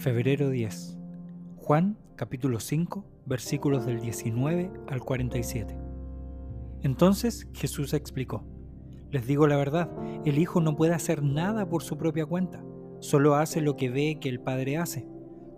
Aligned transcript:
Febrero 0.00 0.48
10. 0.48 0.96
Juan 1.58 1.98
capítulo 2.16 2.58
5 2.58 3.04
versículos 3.26 3.84
del 3.84 4.00
19 4.00 4.72
al 4.88 5.00
47. 5.00 5.76
Entonces 6.80 7.46
Jesús 7.52 7.92
explicó, 7.92 8.42
les 9.10 9.26
digo 9.26 9.46
la 9.46 9.58
verdad, 9.58 9.90
el 10.24 10.38
Hijo 10.38 10.62
no 10.62 10.74
puede 10.74 10.94
hacer 10.94 11.22
nada 11.22 11.68
por 11.68 11.82
su 11.82 11.98
propia 11.98 12.24
cuenta, 12.24 12.64
solo 13.00 13.34
hace 13.34 13.60
lo 13.60 13.76
que 13.76 13.90
ve 13.90 14.16
que 14.18 14.30
el 14.30 14.40
Padre 14.40 14.78
hace. 14.78 15.06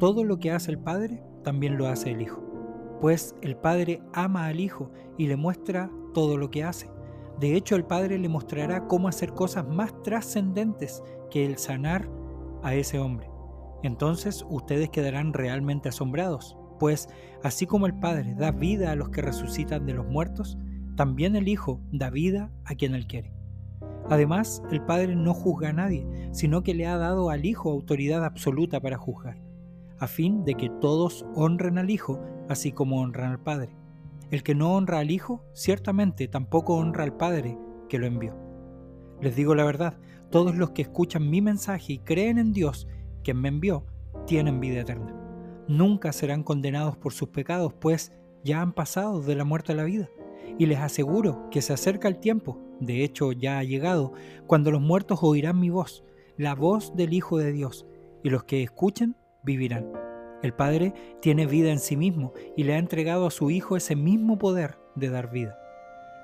Todo 0.00 0.24
lo 0.24 0.40
que 0.40 0.50
hace 0.50 0.72
el 0.72 0.80
Padre, 0.80 1.22
también 1.44 1.78
lo 1.78 1.86
hace 1.86 2.10
el 2.10 2.20
Hijo. 2.20 2.98
Pues 3.00 3.36
el 3.40 3.56
Padre 3.56 4.02
ama 4.14 4.46
al 4.46 4.58
Hijo 4.58 4.90
y 5.16 5.28
le 5.28 5.36
muestra 5.36 5.92
todo 6.12 6.38
lo 6.38 6.50
que 6.50 6.64
hace. 6.64 6.90
De 7.38 7.54
hecho, 7.54 7.76
el 7.76 7.84
Padre 7.84 8.18
le 8.18 8.28
mostrará 8.28 8.88
cómo 8.88 9.06
hacer 9.06 9.32
cosas 9.32 9.64
más 9.68 10.02
trascendentes 10.02 11.04
que 11.30 11.46
el 11.46 11.56
sanar 11.56 12.10
a 12.64 12.74
ese 12.74 12.98
hombre. 12.98 13.33
Entonces 13.84 14.46
ustedes 14.48 14.88
quedarán 14.88 15.34
realmente 15.34 15.90
asombrados, 15.90 16.56
pues 16.80 17.06
así 17.42 17.66
como 17.66 17.84
el 17.84 17.92
Padre 17.92 18.34
da 18.34 18.50
vida 18.50 18.90
a 18.90 18.96
los 18.96 19.10
que 19.10 19.20
resucitan 19.20 19.84
de 19.84 19.92
los 19.92 20.06
muertos, 20.06 20.56
también 20.96 21.36
el 21.36 21.48
Hijo 21.48 21.82
da 21.92 22.08
vida 22.08 22.50
a 22.64 22.76
quien 22.76 22.94
él 22.94 23.06
quiere. 23.06 23.34
Además, 24.08 24.62
el 24.70 24.80
Padre 24.80 25.14
no 25.16 25.34
juzga 25.34 25.68
a 25.68 25.74
nadie, 25.74 26.06
sino 26.32 26.62
que 26.62 26.72
le 26.72 26.86
ha 26.86 26.96
dado 26.96 27.28
al 27.28 27.44
Hijo 27.44 27.70
autoridad 27.70 28.24
absoluta 28.24 28.80
para 28.80 28.96
juzgar, 28.96 29.36
a 29.98 30.06
fin 30.06 30.46
de 30.46 30.54
que 30.54 30.70
todos 30.80 31.26
honren 31.34 31.76
al 31.76 31.90
Hijo 31.90 32.18
así 32.48 32.72
como 32.72 33.02
honran 33.02 33.32
al 33.32 33.42
Padre. 33.42 33.76
El 34.30 34.42
que 34.42 34.54
no 34.54 34.74
honra 34.74 35.00
al 35.00 35.10
Hijo, 35.10 35.44
ciertamente 35.52 36.26
tampoco 36.26 36.76
honra 36.76 37.04
al 37.04 37.18
Padre 37.18 37.58
que 37.90 37.98
lo 37.98 38.06
envió. 38.06 38.34
Les 39.20 39.36
digo 39.36 39.54
la 39.54 39.64
verdad, 39.64 39.98
todos 40.30 40.56
los 40.56 40.70
que 40.70 40.82
escuchan 40.82 41.28
mi 41.28 41.42
mensaje 41.42 41.92
y 41.92 41.98
creen 41.98 42.38
en 42.38 42.54
Dios, 42.54 42.88
quien 43.24 43.40
me 43.40 43.48
envió, 43.48 43.84
tienen 44.26 44.60
vida 44.60 44.82
eterna. 44.82 45.12
Nunca 45.66 46.12
serán 46.12 46.44
condenados 46.44 46.96
por 46.96 47.12
sus 47.12 47.30
pecados, 47.30 47.72
pues 47.72 48.12
ya 48.44 48.60
han 48.60 48.72
pasado 48.72 49.20
de 49.20 49.34
la 49.34 49.44
muerte 49.44 49.72
a 49.72 49.74
la 49.74 49.84
vida. 49.84 50.08
Y 50.58 50.66
les 50.66 50.78
aseguro 50.78 51.48
que 51.50 51.62
se 51.62 51.72
acerca 51.72 52.06
el 52.06 52.18
tiempo, 52.18 52.60
de 52.78 53.02
hecho 53.02 53.32
ya 53.32 53.58
ha 53.58 53.64
llegado, 53.64 54.12
cuando 54.46 54.70
los 54.70 54.80
muertos 54.80 55.20
oirán 55.22 55.58
mi 55.58 55.70
voz, 55.70 56.04
la 56.36 56.54
voz 56.54 56.94
del 56.94 57.12
Hijo 57.12 57.38
de 57.38 57.52
Dios, 57.52 57.86
y 58.22 58.30
los 58.30 58.44
que 58.44 58.62
escuchen 58.62 59.16
vivirán. 59.42 59.90
El 60.42 60.52
Padre 60.52 60.92
tiene 61.20 61.46
vida 61.46 61.70
en 61.70 61.78
sí 61.78 61.96
mismo 61.96 62.34
y 62.56 62.64
le 62.64 62.74
ha 62.74 62.78
entregado 62.78 63.26
a 63.26 63.30
su 63.30 63.50
Hijo 63.50 63.76
ese 63.76 63.96
mismo 63.96 64.38
poder 64.38 64.78
de 64.94 65.08
dar 65.08 65.30
vida. 65.30 65.58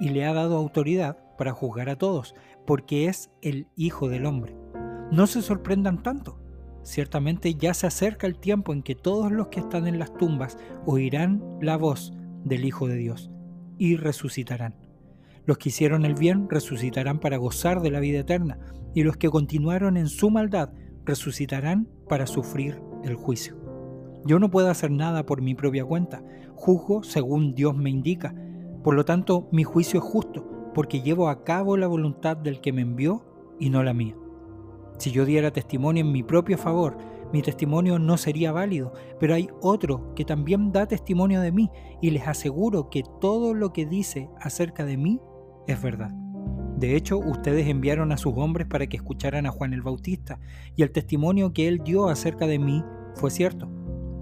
Y 0.00 0.08
le 0.08 0.24
ha 0.24 0.32
dado 0.32 0.56
autoridad 0.56 1.18
para 1.36 1.52
juzgar 1.52 1.90
a 1.90 1.96
todos, 1.96 2.34
porque 2.66 3.06
es 3.06 3.30
el 3.42 3.68
Hijo 3.76 4.08
del 4.08 4.24
Hombre. 4.24 4.56
No 5.10 5.26
se 5.26 5.42
sorprendan 5.42 6.02
tanto. 6.02 6.38
Ciertamente 6.86 7.56
ya 7.56 7.74
se 7.74 7.88
acerca 7.88 8.28
el 8.28 8.38
tiempo 8.38 8.72
en 8.72 8.84
que 8.84 8.94
todos 8.94 9.32
los 9.32 9.48
que 9.48 9.58
están 9.58 9.88
en 9.88 9.98
las 9.98 10.14
tumbas 10.14 10.56
oirán 10.84 11.42
la 11.60 11.76
voz 11.76 12.12
del 12.44 12.64
Hijo 12.64 12.86
de 12.86 12.94
Dios 12.94 13.28
y 13.76 13.96
resucitarán. 13.96 14.76
Los 15.46 15.58
que 15.58 15.70
hicieron 15.70 16.04
el 16.04 16.14
bien 16.14 16.48
resucitarán 16.48 17.18
para 17.18 17.38
gozar 17.38 17.80
de 17.82 17.90
la 17.90 17.98
vida 17.98 18.20
eterna, 18.20 18.60
y 18.94 19.02
los 19.02 19.16
que 19.16 19.30
continuaron 19.30 19.96
en 19.96 20.06
su 20.06 20.30
maldad 20.30 20.70
resucitarán 21.04 21.88
para 22.08 22.28
sufrir 22.28 22.80
el 23.02 23.16
juicio. 23.16 23.56
Yo 24.24 24.38
no 24.38 24.48
puedo 24.48 24.70
hacer 24.70 24.92
nada 24.92 25.26
por 25.26 25.42
mi 25.42 25.56
propia 25.56 25.84
cuenta, 25.84 26.22
juzgo 26.54 27.02
según 27.02 27.56
Dios 27.56 27.76
me 27.76 27.90
indica. 27.90 28.32
Por 28.84 28.94
lo 28.94 29.04
tanto, 29.04 29.48
mi 29.50 29.64
juicio 29.64 29.98
es 29.98 30.06
justo, 30.06 30.70
porque 30.72 31.02
llevo 31.02 31.30
a 31.30 31.42
cabo 31.42 31.76
la 31.76 31.88
voluntad 31.88 32.36
del 32.36 32.60
que 32.60 32.72
me 32.72 32.82
envió 32.82 33.24
y 33.58 33.70
no 33.70 33.82
la 33.82 33.92
mía. 33.92 34.14
Si 34.98 35.10
yo 35.10 35.24
diera 35.24 35.50
testimonio 35.50 36.04
en 36.04 36.12
mi 36.12 36.22
propio 36.22 36.56
favor, 36.56 36.96
mi 37.32 37.42
testimonio 37.42 37.98
no 37.98 38.16
sería 38.16 38.52
válido, 38.52 38.92
pero 39.18 39.34
hay 39.34 39.48
otro 39.60 40.14
que 40.14 40.24
también 40.24 40.72
da 40.72 40.86
testimonio 40.86 41.40
de 41.40 41.52
mí 41.52 41.70
y 42.00 42.10
les 42.10 42.26
aseguro 42.26 42.88
que 42.88 43.02
todo 43.20 43.52
lo 43.52 43.72
que 43.72 43.84
dice 43.84 44.30
acerca 44.40 44.84
de 44.84 44.96
mí 44.96 45.20
es 45.66 45.82
verdad. 45.82 46.10
De 46.76 46.94
hecho, 46.94 47.18
ustedes 47.18 47.66
enviaron 47.68 48.12
a 48.12 48.18
sus 48.18 48.34
hombres 48.36 48.66
para 48.66 48.86
que 48.86 48.98
escucharan 48.98 49.46
a 49.46 49.50
Juan 49.50 49.72
el 49.72 49.82
Bautista, 49.82 50.38
y 50.76 50.82
el 50.82 50.92
testimonio 50.92 51.52
que 51.52 51.68
él 51.68 51.80
dio 51.82 52.08
acerca 52.08 52.46
de 52.46 52.58
mí 52.58 52.84
fue 53.14 53.30
cierto. 53.30 53.68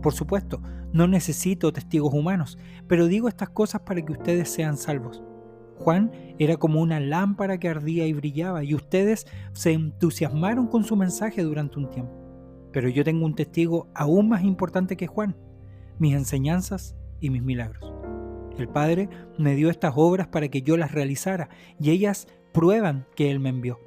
Por 0.00 0.12
supuesto, 0.12 0.62
no 0.92 1.08
necesito 1.08 1.72
testigos 1.72 2.14
humanos, 2.14 2.56
pero 2.86 3.08
digo 3.08 3.28
estas 3.28 3.50
cosas 3.50 3.82
para 3.82 4.00
que 4.00 4.12
ustedes 4.12 4.48
sean 4.48 4.76
salvos. 4.76 5.22
Juan 5.78 6.10
era 6.38 6.56
como 6.56 6.80
una 6.80 7.00
lámpara 7.00 7.58
que 7.58 7.68
ardía 7.68 8.06
y 8.06 8.12
brillaba, 8.12 8.64
y 8.64 8.74
ustedes 8.74 9.26
se 9.52 9.72
entusiasmaron 9.72 10.66
con 10.66 10.84
su 10.84 10.96
mensaje 10.96 11.42
durante 11.42 11.78
un 11.78 11.90
tiempo. 11.90 12.12
Pero 12.72 12.88
yo 12.88 13.04
tengo 13.04 13.24
un 13.24 13.34
testigo 13.34 13.88
aún 13.94 14.28
más 14.28 14.42
importante 14.42 14.96
que 14.96 15.06
Juan, 15.06 15.36
mis 15.98 16.14
enseñanzas 16.14 16.96
y 17.20 17.30
mis 17.30 17.42
milagros. 17.42 17.92
El 18.58 18.68
Padre 18.68 19.08
me 19.38 19.54
dio 19.54 19.70
estas 19.70 19.94
obras 19.96 20.28
para 20.28 20.48
que 20.48 20.62
yo 20.62 20.76
las 20.76 20.92
realizara, 20.92 21.48
y 21.80 21.90
ellas 21.90 22.26
prueban 22.52 23.06
que 23.14 23.30
Él 23.30 23.40
me 23.40 23.50
envió. 23.50 23.78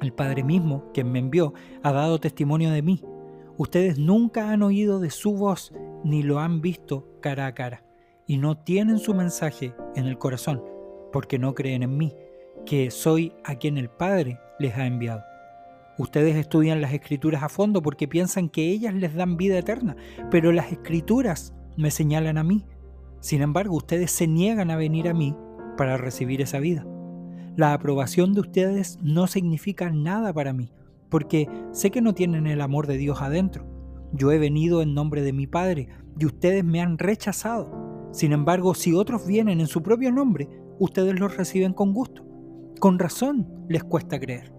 El 0.00 0.12
Padre 0.12 0.44
mismo, 0.44 0.90
quien 0.92 1.10
me 1.10 1.18
envió, 1.18 1.54
ha 1.82 1.92
dado 1.92 2.20
testimonio 2.20 2.70
de 2.70 2.82
mí, 2.82 3.02
Ustedes 3.56 3.98
nunca 3.98 4.50
han 4.50 4.62
oído 4.62 4.98
de 4.98 5.10
su 5.10 5.36
voz 5.36 5.72
ni 6.02 6.24
lo 6.24 6.40
han 6.40 6.60
visto 6.60 7.06
cara 7.20 7.46
a 7.46 7.54
cara 7.54 7.84
y 8.26 8.38
no 8.38 8.58
tienen 8.58 8.98
su 8.98 9.14
mensaje 9.14 9.74
en 9.94 10.06
el 10.06 10.18
corazón 10.18 10.62
porque 11.14 11.38
no 11.38 11.54
creen 11.54 11.84
en 11.84 11.96
mí, 11.96 12.12
que 12.66 12.90
soy 12.90 13.34
a 13.44 13.54
quien 13.54 13.78
el 13.78 13.88
Padre 13.88 14.40
les 14.58 14.74
ha 14.74 14.84
enviado. 14.84 15.22
Ustedes 15.96 16.34
estudian 16.34 16.80
las 16.80 16.92
escrituras 16.92 17.44
a 17.44 17.48
fondo 17.48 17.82
porque 17.82 18.08
piensan 18.08 18.48
que 18.48 18.68
ellas 18.68 18.94
les 18.94 19.14
dan 19.14 19.36
vida 19.36 19.56
eterna, 19.56 19.94
pero 20.32 20.50
las 20.50 20.72
escrituras 20.72 21.54
me 21.76 21.92
señalan 21.92 22.36
a 22.36 22.42
mí. 22.42 22.64
Sin 23.20 23.42
embargo, 23.42 23.76
ustedes 23.76 24.10
se 24.10 24.26
niegan 24.26 24.72
a 24.72 24.76
venir 24.76 25.08
a 25.08 25.14
mí 25.14 25.36
para 25.76 25.96
recibir 25.96 26.42
esa 26.42 26.58
vida. 26.58 26.84
La 27.56 27.74
aprobación 27.74 28.34
de 28.34 28.40
ustedes 28.40 28.98
no 29.00 29.28
significa 29.28 29.90
nada 29.90 30.32
para 30.32 30.52
mí 30.52 30.72
porque 31.10 31.48
sé 31.70 31.92
que 31.92 32.00
no 32.00 32.14
tienen 32.14 32.48
el 32.48 32.60
amor 32.60 32.88
de 32.88 32.96
Dios 32.96 33.22
adentro. 33.22 33.64
Yo 34.12 34.32
he 34.32 34.38
venido 34.38 34.82
en 34.82 34.94
nombre 34.94 35.22
de 35.22 35.32
mi 35.32 35.46
Padre 35.46 35.90
y 36.18 36.26
ustedes 36.26 36.64
me 36.64 36.80
han 36.80 36.98
rechazado. 36.98 37.83
Sin 38.14 38.32
embargo, 38.32 38.74
si 38.74 38.94
otros 38.94 39.26
vienen 39.26 39.60
en 39.60 39.66
su 39.66 39.82
propio 39.82 40.12
nombre, 40.12 40.48
ustedes 40.78 41.18
los 41.18 41.36
reciben 41.36 41.72
con 41.72 41.92
gusto. 41.92 42.24
Con 42.78 43.00
razón 43.00 43.66
les 43.68 43.82
cuesta 43.82 44.20
creer, 44.20 44.54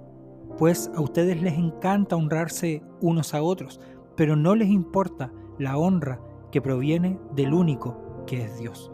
pues 0.57 0.91
a 0.93 0.99
ustedes 0.99 1.41
les 1.41 1.53
encanta 1.53 2.17
honrarse 2.17 2.83
unos 2.99 3.33
a 3.33 3.41
otros, 3.41 3.79
pero 4.17 4.35
no 4.35 4.55
les 4.55 4.67
importa 4.67 5.31
la 5.57 5.77
honra 5.77 6.19
que 6.51 6.61
proviene 6.61 7.17
del 7.33 7.53
único 7.53 8.25
que 8.27 8.43
es 8.43 8.59
Dios. 8.59 8.91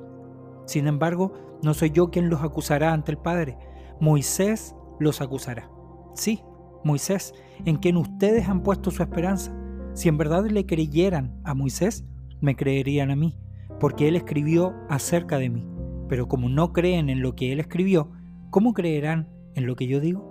Sin 0.68 0.86
embargo, 0.86 1.34
no 1.64 1.74
soy 1.74 1.90
yo 1.90 2.12
quien 2.12 2.30
los 2.30 2.44
acusará 2.44 2.94
ante 2.94 3.14
el 3.14 3.18
Padre, 3.18 3.58
Moisés 4.00 4.76
los 5.00 5.22
acusará. 5.22 5.72
Sí, 6.14 6.44
Moisés, 6.84 7.34
en 7.66 7.78
quien 7.78 7.98
ustedes 7.98 8.48
han 8.48 8.62
puesto 8.62 8.92
su 8.92 9.02
esperanza. 9.02 9.58
Si 9.96 10.08
en 10.08 10.20
verdad 10.20 10.46
le 10.46 10.68
creyeran 10.68 11.42
a 11.46 11.56
Moisés, 11.56 12.06
me 12.42 12.56
creerían 12.56 13.10
a 13.10 13.16
mí, 13.16 13.40
porque 13.81 14.08
él 14.08 14.16
escribió 14.16 14.75
acerca 14.90 15.40
de 15.40 15.50
mí. 15.50 15.66
Pero 16.08 16.28
como 16.28 16.47
no 16.50 16.72
creen 16.72 17.09
en 17.09 17.22
lo 17.22 17.36
que 17.36 17.52
él 17.52 17.59
escribió, 17.59 18.12
¿cómo 18.52 18.74
creerán 18.74 19.28
en 19.56 19.66
lo 19.66 19.75
que 19.75 19.88
yo 19.88 20.00
digo? 20.00 20.31